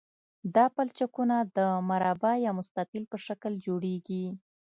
[0.55, 4.25] دا پلچکونه د مربع یا مستطیل په شکل جوړیږي